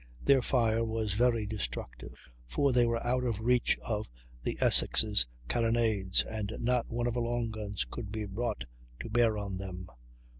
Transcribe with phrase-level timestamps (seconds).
[0.25, 2.17] Their fire was very destructive,
[2.47, 4.09] for they were out of reach of
[4.41, 8.65] the Essex's carronades, and not one of her long guns could be brought
[9.01, 9.91] to bear on them.